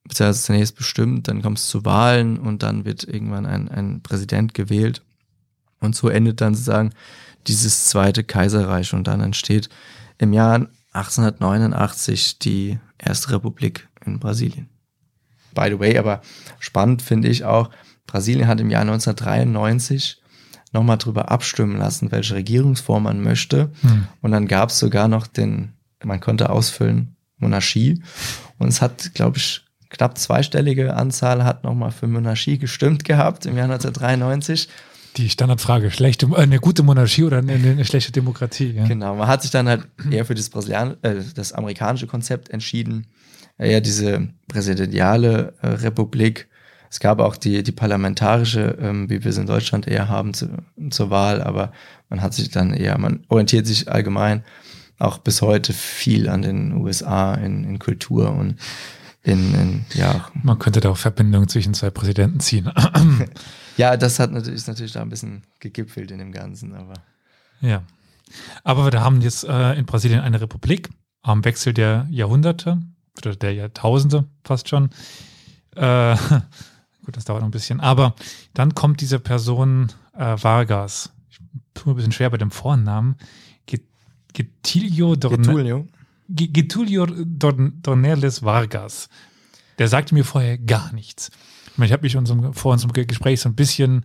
[0.04, 4.54] beziehungsweise zunächst bestimmt, dann kommt es zu Wahlen und dann wird irgendwann ein, ein Präsident
[4.54, 5.02] gewählt.
[5.80, 6.92] Und so endet dann sozusagen
[7.46, 9.68] dieses zweite Kaiserreich und dann entsteht
[10.18, 14.68] im Jahr 1889 die erste Republik in Brasilien.
[15.54, 16.20] By the way, aber
[16.58, 17.70] spannend finde ich auch,
[18.06, 20.20] Brasilien hat im Jahr 1993
[20.72, 23.70] nochmal drüber abstimmen lassen, welche Regierungsform man möchte.
[23.80, 24.08] Hm.
[24.20, 25.72] Und dann gab es sogar noch den,
[26.04, 28.02] man konnte ausfüllen, Monarchie.
[28.58, 33.56] Und es hat, glaube ich, knapp zweistellige Anzahl hat nochmal für Monarchie gestimmt gehabt im
[33.56, 34.68] Jahr 1993.
[35.16, 38.72] Die Standardfrage, schlechte, äh, eine gute Monarchie oder eine, eine schlechte Demokratie.
[38.72, 38.86] Ja.
[38.86, 43.06] Genau, man hat sich dann halt eher für das, Brasilian äh, das amerikanische Konzept entschieden,
[43.56, 46.48] eher diese präsidentiale äh, Republik.
[46.90, 50.48] Es gab auch die, die parlamentarische, ähm, wie wir es in Deutschland eher haben, zu,
[50.90, 51.72] zur Wahl, aber
[52.08, 54.42] man hat sich dann eher, man orientiert sich allgemein
[54.98, 58.56] auch bis heute viel an den USA in, in Kultur und
[59.22, 60.28] in, in, ja.
[60.42, 62.70] Man könnte da auch Verbindungen zwischen zwei Präsidenten ziehen.
[63.76, 66.94] Ja, das hat natürlich, ist natürlich da ein bisschen gegipfelt in dem Ganzen, aber.
[67.60, 67.82] Ja.
[68.62, 70.90] Aber wir haben jetzt äh, in Brasilien eine Republik
[71.22, 72.80] am Wechsel der Jahrhunderte
[73.18, 74.90] oder der Jahrtausende fast schon.
[75.74, 76.16] Äh,
[77.04, 77.80] gut, das dauert noch ein bisschen.
[77.80, 78.14] Aber
[78.54, 81.10] dann kommt diese Person äh, Vargas.
[81.30, 81.38] Ich
[81.74, 83.16] tue ein bisschen schwer bei dem Vornamen.
[84.34, 85.86] Getulio Getulio.
[86.28, 89.08] Getulio Dornelles Vargas.
[89.78, 91.30] Der sagte mir vorher gar nichts.
[91.82, 94.04] Ich habe mich unserem, vor unserem Gespräch so ein bisschen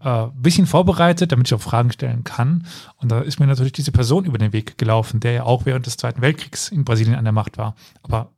[0.00, 2.66] äh, bisschen vorbereitet, damit ich auch Fragen stellen kann.
[2.96, 5.86] Und da ist mir natürlich diese Person über den Weg gelaufen, der ja auch während
[5.86, 7.74] des Zweiten Weltkriegs in Brasilien an der Macht war.
[8.02, 8.32] Aber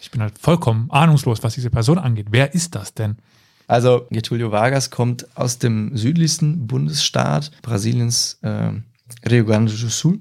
[0.00, 2.28] ich bin halt vollkommen ahnungslos, was diese Person angeht.
[2.30, 3.16] Wer ist das denn?
[3.66, 8.72] Also Getulio Vargas kommt aus dem südlichsten Bundesstaat Brasiliens, äh,
[9.28, 10.20] Rio Grande do Sul,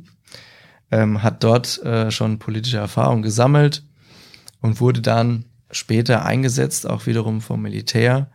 [0.93, 3.83] ähm, hat dort äh, schon politische Erfahrung gesammelt
[4.61, 8.29] und wurde dann später eingesetzt, auch wiederum vom Militär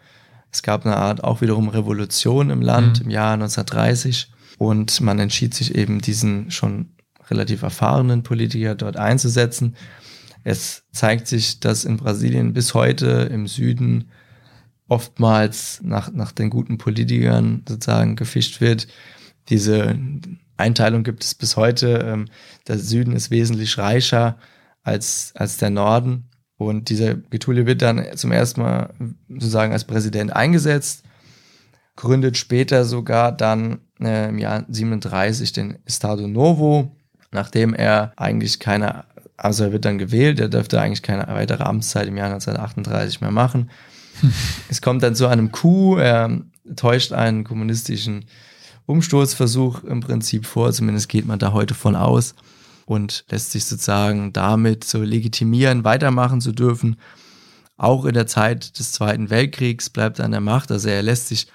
[0.50, 3.06] es gab eine Art auch wiederum Revolution im Land mhm.
[3.06, 6.90] im Jahr 1930 und man entschied sich eben diesen schon
[7.28, 9.76] relativ erfahrenen Politiker dort einzusetzen.
[10.44, 14.10] Es zeigt sich, dass in Brasilien bis heute im Süden
[14.88, 18.88] oftmals nach, nach den guten Politikern sozusagen gefischt wird.
[19.50, 19.98] Diese
[20.58, 22.04] Einteilung gibt es bis heute.
[22.04, 22.26] Ähm,
[22.66, 24.38] der Süden ist wesentlich reicher
[24.82, 26.28] als, als der Norden.
[26.56, 28.92] Und dieser Getulio wird dann zum ersten Mal
[29.28, 31.04] sozusagen als Präsident eingesetzt,
[31.94, 36.96] gründet später sogar dann äh, im Jahr 37 den Estado Novo,
[37.30, 39.04] nachdem er eigentlich keine,
[39.36, 43.30] also er wird dann gewählt, er dürfte eigentlich keine weitere Amtszeit im Jahr 1938 mehr
[43.30, 43.70] machen.
[44.68, 46.40] es kommt dann zu einem Coup, er
[46.74, 48.24] täuscht einen kommunistischen
[48.88, 52.34] Umsturzversuch im Prinzip vor, zumindest geht man da heute von aus
[52.86, 56.96] und lässt sich sozusagen damit so legitimieren, weitermachen zu dürfen.
[57.76, 60.72] Auch in der Zeit des Zweiten Weltkriegs bleibt er an der Macht.
[60.72, 61.48] Also er lässt sich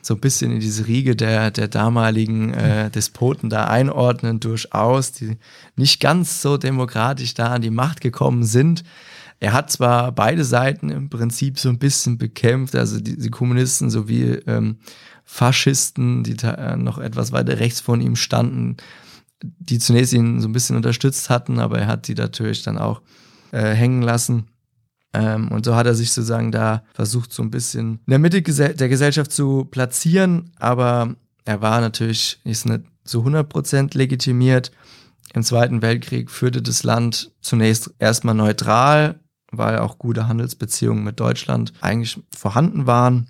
[0.00, 5.36] so ein bisschen in diese Riege der, der damaligen äh, Despoten da einordnen, durchaus, die
[5.76, 8.84] nicht ganz so demokratisch da an die Macht gekommen sind.
[9.40, 13.88] Er hat zwar beide Seiten im Prinzip so ein bisschen bekämpft, also die, die Kommunisten
[13.88, 14.76] sowie ähm,
[15.24, 18.76] Faschisten, die äh, noch etwas weiter rechts von ihm standen,
[19.42, 23.00] die zunächst ihn so ein bisschen unterstützt hatten, aber er hat die natürlich dann auch
[23.52, 24.48] äh, hängen lassen.
[25.14, 28.42] Ähm, und so hat er sich sozusagen da versucht, so ein bisschen in der Mitte
[28.42, 34.70] der Gesellschaft zu platzieren, aber er war natürlich ist nicht zu 100% legitimiert.
[35.32, 41.72] Im Zweiten Weltkrieg führte das Land zunächst erstmal neutral, weil auch gute Handelsbeziehungen mit Deutschland
[41.80, 43.28] eigentlich vorhanden waren.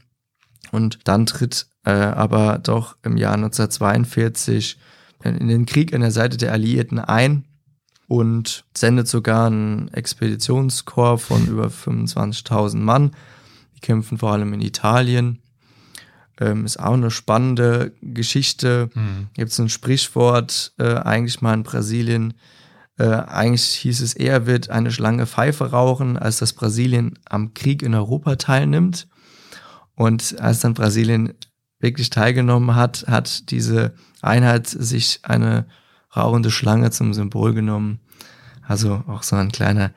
[0.72, 4.78] Und dann tritt äh, aber doch im Jahr 1942
[5.24, 7.44] in den Krieg an der Seite der Alliierten ein
[8.06, 13.12] und sendet sogar einen Expeditionskorps von über 25.000 Mann.
[13.76, 15.40] Die kämpfen vor allem in Italien.
[16.40, 18.88] Ähm, ist auch eine spannende Geschichte.
[18.94, 19.28] Mhm.
[19.34, 22.34] Gibt es ein Sprichwort, äh, eigentlich mal in Brasilien.
[23.00, 27.82] Äh, eigentlich hieß es eher, wird eine Schlange Pfeife rauchen, als dass Brasilien am Krieg
[27.82, 29.08] in Europa teilnimmt.
[29.94, 31.32] Und als dann Brasilien
[31.78, 35.64] wirklich teilgenommen hat, hat diese Einheit sich eine
[36.14, 38.00] rauchende Schlange zum Symbol genommen.
[38.68, 39.92] Also auch so ein kleiner,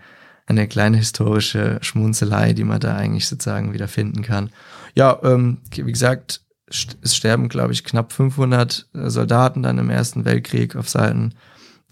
[0.45, 4.49] eine kleine historische Schmunzelei, die man da eigentlich sozusagen wieder finden kann.
[4.95, 6.39] Ja, ähm, wie gesagt,
[6.69, 11.33] es sterben, glaube ich, knapp 500 äh, Soldaten dann im Ersten Weltkrieg auf Seiten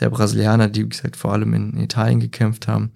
[0.02, 2.92] der Brasilianer, die, wie gesagt, vor allem in Italien gekämpft haben.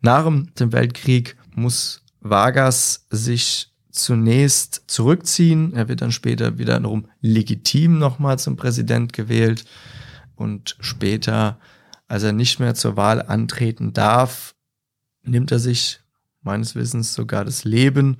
[0.00, 5.74] Nach dem Weltkrieg muss Vargas sich zunächst zurückziehen.
[5.74, 9.64] Er wird dann später wiederum legitim nochmal zum Präsident gewählt.
[10.36, 11.58] Und später,
[12.08, 14.54] als er nicht mehr zur Wahl antreten darf,
[15.22, 16.00] nimmt er sich
[16.42, 18.18] meines Wissens sogar das Leben,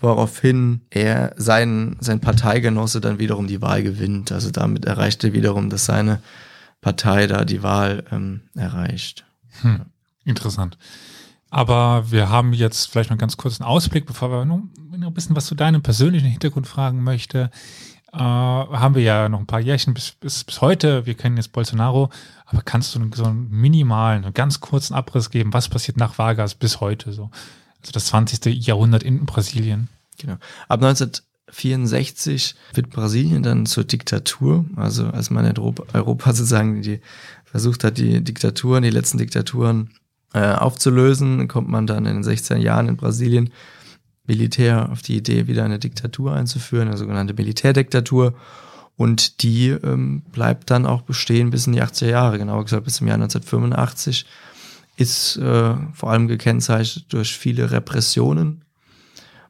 [0.00, 4.32] woraufhin er sein, sein Parteigenosse dann wiederum die Wahl gewinnt.
[4.32, 6.20] Also damit erreicht er wiederum, dass seine
[6.82, 9.24] Partei da die Wahl ähm, erreicht.
[9.62, 9.86] Hm,
[10.24, 10.76] interessant.
[11.48, 15.36] Aber wir haben jetzt vielleicht noch einen ganz kurzen Ausblick, bevor wir noch, ein bisschen
[15.36, 17.50] was zu deinem persönlichen Hintergrund fragen möchte.
[18.12, 21.06] Äh, haben wir ja noch ein paar Jährchen bis, bis, bis heute.
[21.06, 22.10] Wir kennen jetzt Bolsonaro.
[22.46, 26.54] Aber kannst du so einen minimalen, einen ganz kurzen Abriss geben, was passiert nach Vargas
[26.54, 27.12] bis heute?
[27.12, 27.30] So?
[27.80, 28.66] Also das 20.
[28.66, 29.88] Jahrhundert in Brasilien.
[30.18, 30.36] Genau.
[30.68, 30.80] Ab
[31.52, 34.64] 1964 wird Brasilien dann zur Diktatur.
[34.76, 37.00] Also als man in Europa, Europa sozusagen die,
[37.44, 39.90] versucht hat, die Diktaturen, die letzten Diktaturen
[40.32, 43.50] äh, aufzulösen, kommt man dann in den 16 Jahren in Brasilien
[44.24, 48.34] Militär auf die Idee, wieder eine Diktatur einzuführen, eine sogenannte Militärdiktatur.
[48.96, 52.94] Und die ähm, bleibt dann auch bestehen bis in die 80er Jahre, genauer gesagt bis
[52.94, 54.26] zum Jahr 1985.
[54.96, 58.62] Ist äh, vor allem gekennzeichnet durch viele Repressionen.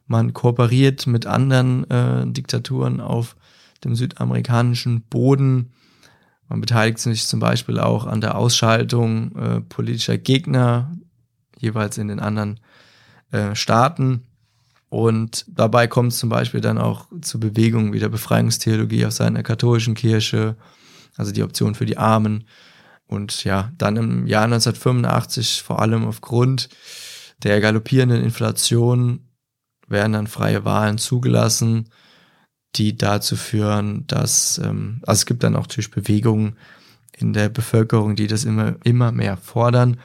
[0.05, 3.35] Man kooperiert mit anderen äh, Diktaturen auf
[3.83, 5.71] dem südamerikanischen Boden
[6.53, 10.95] Man beteiligt sich zum Beispiel auch an der Ausschaltung äh, politischer Gegner,
[11.57, 12.59] jeweils in den anderen
[13.31, 14.23] äh, Staaten.
[14.89, 19.41] Und dabei kommt es zum Beispiel dann auch zu Bewegungen wie der Befreiungstheologie aus seiner
[19.41, 20.55] katholischen Kirche,
[21.17, 22.43] also die Option für die Armen.
[23.07, 26.69] Und ja, dann im Jahr 1985 vor allem aufgrund
[27.41, 29.21] der galoppierenden Inflation
[29.87, 31.89] werden dann freie Wahlen zugelassen,
[32.75, 36.57] die dazu führen, dass, ähm, also es gibt dann auch natürlich Bewegungen
[37.17, 39.99] in der Bevölkerung, die das immer, immer mehr fordern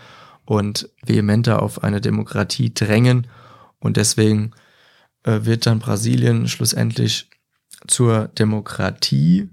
[0.45, 3.27] und vehementer auf eine Demokratie drängen.
[3.79, 4.53] Und deswegen
[5.25, 7.31] äh, wird dann Brasilien schlussendlich
[7.87, 9.51] zur Demokratie,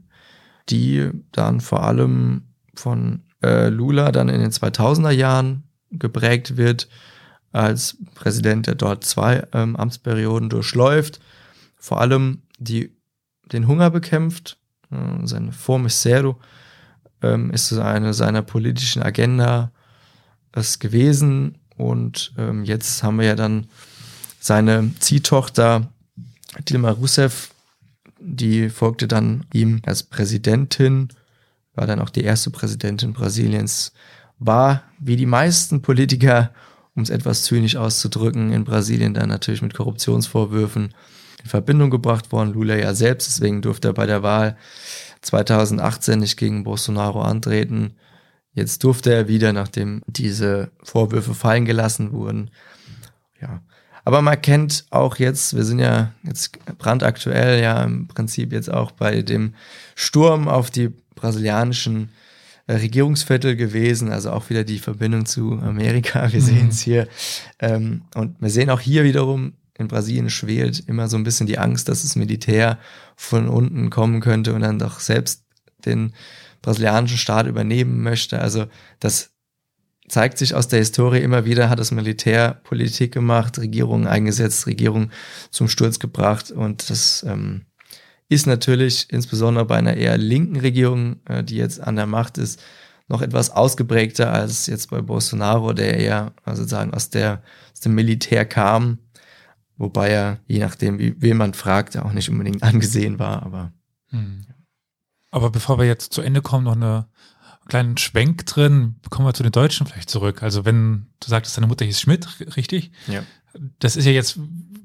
[0.70, 6.90] die dann vor allem von äh, Lula dann in den 2000er Jahren geprägt wird,
[7.56, 11.20] als Präsident, der dort zwei ähm, Amtsperioden durchläuft,
[11.78, 12.92] vor allem die,
[13.52, 14.58] den Hunger bekämpft.
[14.92, 16.40] Äh, seine Forme Zero
[17.22, 19.72] ähm, ist eine seiner politischen Agenda
[20.52, 23.68] es gewesen und ähm, jetzt haben wir ja dann
[24.40, 25.90] seine Ziehtochter
[26.70, 27.54] Dilma Rousseff,
[28.20, 31.10] die folgte dann ihm als Präsidentin,
[31.74, 33.92] war dann auch die erste Präsidentin Brasiliens,
[34.40, 36.52] war wie die meisten Politiker,
[36.96, 40.94] um es etwas zynisch auszudrücken, in Brasilien dann natürlich mit Korruptionsvorwürfen
[41.44, 42.54] in Verbindung gebracht worden.
[42.54, 44.58] Lula ja selbst, deswegen durfte er bei der Wahl
[45.22, 47.96] 2018 nicht gegen Bolsonaro antreten.
[48.54, 52.52] Jetzt durfte er wieder, nachdem diese Vorwürfe fallen gelassen wurden.
[53.42, 53.62] Ja,
[54.06, 58.92] aber man kennt auch jetzt, wir sind ja jetzt brandaktuell ja im Prinzip jetzt auch
[58.92, 59.56] bei dem
[59.96, 62.10] Sturm auf die brasilianischen
[62.68, 66.32] Regierungsviertel gewesen, also auch wieder die Verbindung zu Amerika.
[66.32, 66.46] Wir mhm.
[66.46, 67.08] sehen es hier.
[67.60, 71.58] Ähm, und wir sehen auch hier wiederum, in Brasilien schwelt immer so ein bisschen die
[71.58, 72.80] Angst, dass das Militär
[73.16, 75.44] von unten kommen könnte und dann doch selbst
[75.86, 76.14] den
[76.62, 78.40] brasilianischen Staat übernehmen möchte.
[78.40, 78.66] Also
[79.00, 79.32] das
[80.08, 85.12] zeigt sich aus der Historie immer wieder, hat das Militär Politik gemacht, Regierungen eingesetzt, Regierungen
[85.52, 87.66] zum Sturz gebracht und das ähm,
[88.30, 92.62] ist natürlich insbesondere bei einer eher linken Regierung, äh, die jetzt an der Macht ist,
[93.08, 97.94] noch etwas ausgeprägter als jetzt bei Bolsonaro, der eher also sozusagen aus, der, aus dem
[97.94, 98.98] Militär kam,
[99.78, 103.74] wobei er, je nachdem, wie, wen man fragt, auch nicht unbedingt angesehen war, aber.
[104.10, 104.46] Hm.
[105.30, 107.08] Aber bevor wir jetzt zu Ende kommen, noch eine
[107.68, 108.96] kleinen Schwenk drin.
[109.10, 110.44] Kommen wir zu den Deutschen vielleicht zurück.
[110.44, 112.92] Also wenn du sagtest, deine Mutter hieß Schmidt, richtig?
[113.08, 113.24] Ja.
[113.80, 114.40] Das ist ja jetzt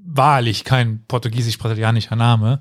[0.05, 2.61] wahrlich kein portugiesisch-brasilianischer Name.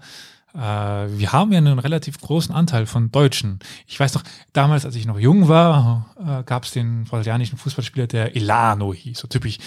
[0.53, 3.59] Äh, wir haben ja einen relativ großen Anteil von Deutschen.
[3.85, 8.07] Ich weiß noch, damals, als ich noch jung war, äh, gab es den brasilianischen Fußballspieler,
[8.07, 9.59] der Elano hieß, so typisch,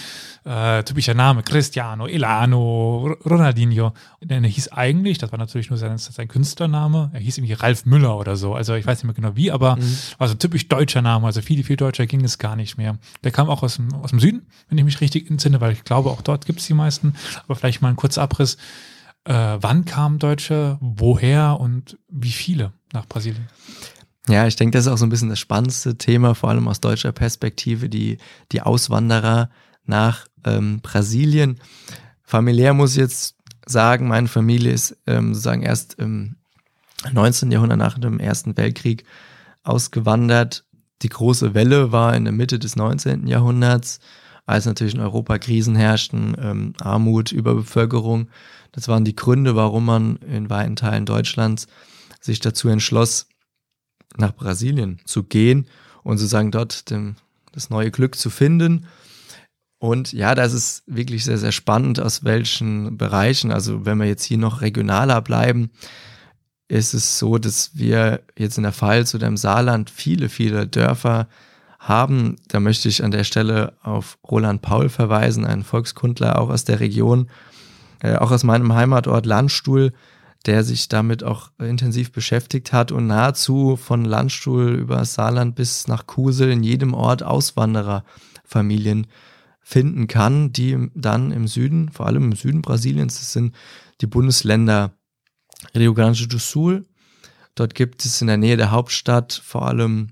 [0.43, 3.93] äh, typischer Name, Cristiano, Elano, Ronaldinho.
[4.21, 8.17] Der hieß eigentlich, das war natürlich nur sein, sein Künstlername, er hieß irgendwie Ralf Müller
[8.17, 9.97] oder so, also ich weiß nicht mehr genau wie, aber mhm.
[10.17, 12.97] war so ein typisch deutscher Name, also viel, viel deutscher ging es gar nicht mehr.
[13.23, 15.85] Der kam auch aus dem, aus dem Süden, wenn ich mich richtig entsinne, weil ich
[15.85, 17.15] glaube, auch dort gibt es die meisten,
[17.45, 18.57] aber vielleicht mal ein kurzer Abriss.
[19.25, 23.47] Äh, wann kamen Deutsche, woher und wie viele nach Brasilien?
[24.27, 26.79] Ja, ich denke, das ist auch so ein bisschen das spannendste Thema, vor allem aus
[26.79, 28.17] deutscher Perspektive, die,
[28.51, 29.49] die Auswanderer
[29.85, 31.59] nach ähm, Brasilien.
[32.23, 36.37] Familiär muss ich jetzt sagen, meine Familie ist ähm, sozusagen erst im
[37.11, 37.51] 19.
[37.51, 39.03] Jahrhundert nach dem Ersten Weltkrieg
[39.63, 40.65] ausgewandert.
[41.01, 43.27] Die große Welle war in der Mitte des 19.
[43.27, 43.99] Jahrhunderts,
[44.45, 48.27] als natürlich in Europa Krisen herrschten, ähm, Armut, Überbevölkerung.
[48.71, 51.67] Das waren die Gründe, warum man in weiten Teilen Deutschlands
[52.19, 53.27] sich dazu entschloss,
[54.17, 55.67] nach Brasilien zu gehen
[56.03, 57.15] und sozusagen dort dem,
[57.51, 58.87] das neue Glück zu finden.
[59.79, 63.51] Und ja, das ist wirklich sehr, sehr spannend, aus welchen Bereichen.
[63.51, 65.71] Also wenn wir jetzt hier noch regionaler bleiben,
[66.67, 71.27] ist es so, dass wir jetzt in der Fall zu dem Saarland viele, viele Dörfer
[71.83, 72.37] haben.
[72.47, 76.79] Da möchte ich an der Stelle auf Roland Paul verweisen, einen Volkskundler auch aus der
[76.79, 77.29] Region,
[78.01, 79.91] äh, auch aus meinem Heimatort Landstuhl,
[80.45, 86.07] der sich damit auch intensiv beschäftigt hat und nahezu von Landstuhl über Saarland bis nach
[86.07, 89.07] Kusel in jedem Ort Auswandererfamilien
[89.61, 93.55] finden kann, die dann im Süden, vor allem im Süden Brasiliens, das sind
[94.01, 94.91] die Bundesländer
[95.73, 96.85] Rio Grande do Sul.
[97.55, 100.09] Dort gibt es in der Nähe der Hauptstadt vor allem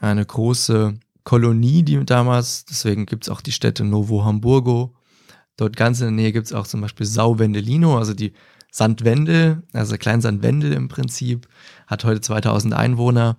[0.00, 0.94] eine große
[1.24, 4.94] Kolonie, die damals, deswegen gibt es auch die Städte Novo Hamburgo,
[5.60, 8.32] Dort ganz in der Nähe gibt es auch zum Beispiel Sau Vendelino, also die
[8.72, 11.46] Sandwende, also Kleinsandwende im Prinzip,
[11.86, 13.36] hat heute 2000 Einwohner.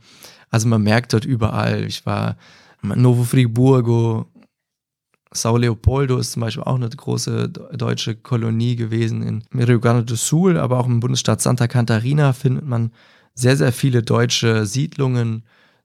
[0.52, 2.38] Also man merkt dort überall, ich war
[2.84, 4.28] Novo Friburgo,
[5.34, 10.16] Sao Leopoldo ist zum Beispiel auch eine große deutsche Kolonie gewesen in Rio Grande do
[10.16, 12.92] Sul, aber auch im Bundesstaat Santa Catarina findet man
[13.34, 15.44] sehr, sehr viele deutsche Siedlungen,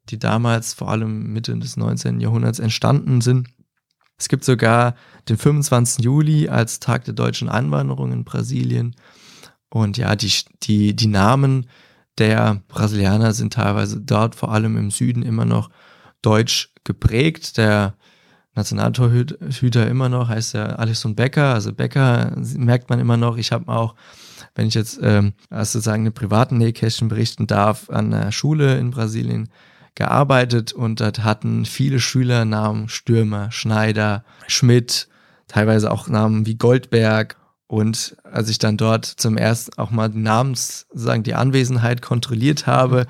[0.09, 2.21] die damals vor allem Mitte des 19.
[2.21, 3.49] Jahrhunderts entstanden sind.
[4.19, 4.95] Es gibt sogar
[5.29, 6.05] den 25.
[6.05, 8.97] Juli als Tag der deutschen Einwanderung in Brasilien.
[9.69, 10.33] Und ja, die,
[10.63, 11.67] die, die Namen
[12.19, 15.71] der Brasilianer sind teilweise dort, vor allem im Süden, immer noch
[16.23, 17.59] deutsch geprägt.
[17.59, 17.95] Der
[18.55, 21.53] Nationaltorhüter immer noch heißt ja Alisson Becker.
[21.53, 23.37] Also Becker merkt man immer noch.
[23.37, 23.95] Ich habe auch,
[24.55, 29.51] wenn ich jetzt ähm, sozusagen eine privaten Nähkästchen berichten darf, an einer Schule in Brasilien
[29.97, 35.09] gearbeitet und dort hatten viele Schüler Namen Stürmer, Schneider, Schmidt,
[35.49, 37.37] teilweise auch Namen wie Goldberg.
[37.67, 42.69] Und als ich dann dort zum ersten auch mal die Namens, sagen, die Anwesenheit kontrolliert
[42.69, 43.07] habe,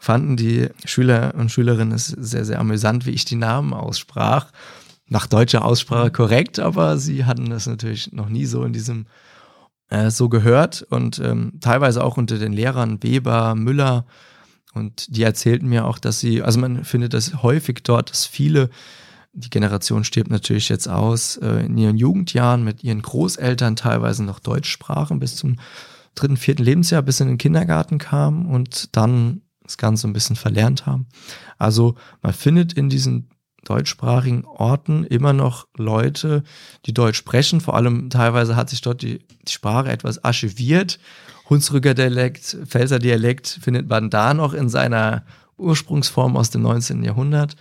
[0.00, 4.52] fanden die Schüler und Schülerinnen es sehr, sehr amüsant, wie ich die Namen aussprach.
[5.08, 9.06] Nach deutscher Aussprache korrekt, aber sie hatten das natürlich noch nie so in diesem
[9.90, 14.06] äh, so gehört und ähm, teilweise auch unter den Lehrern Weber, Müller,
[14.74, 18.70] und die erzählten mir auch, dass sie, also man findet das häufig dort, dass viele,
[19.32, 24.40] die Generation stirbt natürlich jetzt aus, äh, in ihren Jugendjahren mit ihren Großeltern teilweise noch
[24.40, 25.56] Deutsch sprachen bis zum
[26.14, 30.86] dritten, vierten Lebensjahr, bis in den Kindergarten kamen und dann das Ganze ein bisschen verlernt
[30.86, 31.06] haben.
[31.58, 33.30] Also man findet in diesen
[33.64, 36.42] deutschsprachigen Orten immer noch Leute,
[36.84, 37.60] die Deutsch sprechen.
[37.60, 40.98] Vor allem teilweise hat sich dort die, die Sprache etwas archiviert
[41.48, 45.24] Hunsrücker Dialekt, Pfälzer Dialekt findet man da noch in seiner
[45.56, 47.04] Ursprungsform aus dem 19.
[47.04, 47.56] Jahrhundert.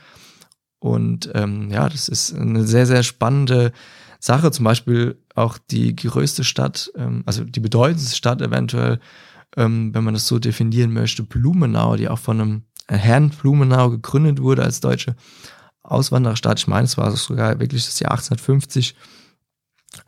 [0.79, 3.71] Und ähm, ja, das ist eine sehr, sehr spannende
[4.19, 4.51] Sache.
[4.51, 8.99] Zum Beispiel auch die größte Stadt, ähm, also die bedeutendste Stadt eventuell,
[9.55, 14.41] ähm, wenn man das so definieren möchte, Blumenau, die auch von einem Herrn Blumenau gegründet
[14.41, 15.15] wurde als deutsche
[15.83, 16.59] Auswandererstadt.
[16.59, 18.95] Ich meine, es war sogar wirklich das Jahr 1850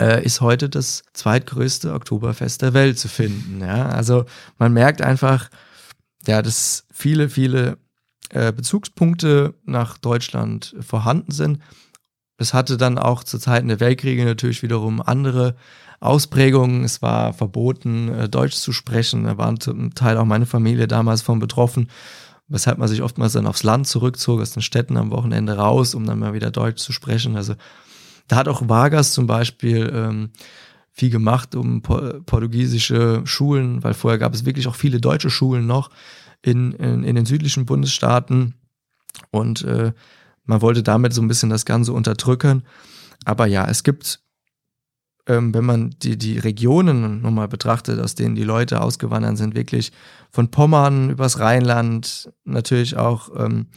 [0.02, 3.62] äh, ist heute das zweitgrößte Oktoberfest der Welt zu finden.
[3.62, 3.88] Ja?
[3.90, 4.26] Also
[4.58, 5.50] man merkt einfach,
[6.28, 7.78] ja, dass viele, viele
[8.30, 11.60] äh, Bezugspunkte nach Deutschland vorhanden sind.
[12.38, 15.56] Es hatte dann auch zu Zeiten der Weltkriege natürlich wiederum andere
[16.00, 16.84] Ausprägungen.
[16.84, 19.24] Es war verboten, äh, Deutsch zu sprechen.
[19.24, 21.90] Da waren zum Teil auch meine Familie damals von betroffen,
[22.48, 26.06] weshalb man sich oftmals dann aufs Land zurückzog, aus den Städten am Wochenende raus, um
[26.06, 27.38] dann mal wieder Deutsch zu sprechen.
[27.38, 27.56] Also
[28.28, 30.30] da hat auch Vargas zum Beispiel ähm,
[30.92, 35.68] viel gemacht um po portugiesische Schulen, weil vorher gab es wirklich auch viele deutsche Schulen
[35.68, 35.90] noch
[36.42, 38.56] in, in, in den südlichen Bundesstaaten.
[39.32, 39.94] Und äh,
[40.46, 42.64] man wollte damit so ein bisschen das Ganze unterdrücken.
[43.26, 44.22] Aber ja, es gibt,
[45.28, 49.92] ähm, wenn man die, die Regionen nochmal betrachtet, aus denen die Leute ausgewandert sind, wirklich
[50.32, 53.68] von Pommern übers Rheinland, natürlich auch ähm,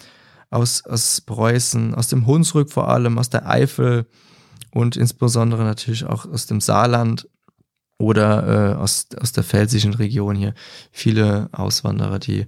[0.50, 4.06] aus, aus Preußen, aus dem Hunsrück vor allem, aus der Eifel,
[4.78, 7.28] und insbesondere natürlich auch aus dem Saarland
[7.98, 10.54] oder äh, aus, aus der pfälzischen Region hier
[10.92, 12.46] viele Auswanderer, die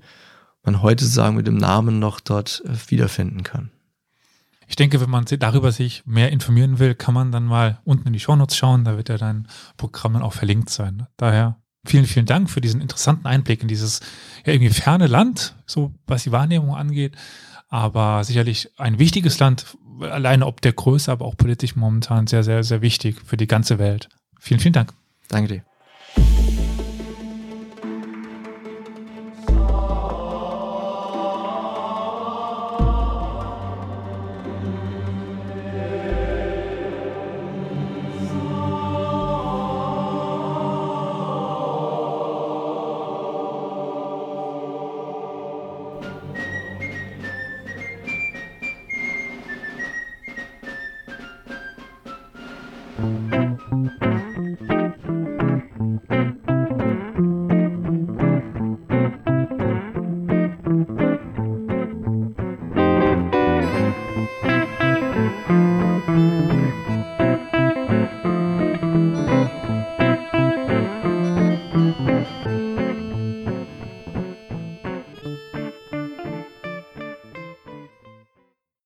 [0.63, 3.73] man heute sagen mit dem Namen noch dort äh, wiederfinden kann.
[4.69, 8.13] Ich denke, wenn man darüber sich mehr informieren will, kann man dann mal unten in
[8.13, 11.09] die Shownotes schauen, da wird ja dein Programm dann auch verlinkt sein.
[11.17, 13.99] Daher vielen, vielen Dank für diesen interessanten Einblick in dieses
[14.47, 17.17] ja, irgendwie ferne Land, so was die Wahrnehmung angeht,
[17.71, 22.63] aber sicherlich ein wichtiges Land, alleine ob der Größe, aber auch politisch momentan sehr, sehr,
[22.63, 24.09] sehr wichtig für die ganze Welt.
[24.39, 24.93] Vielen, vielen Dank.
[25.29, 25.70] Danke dir.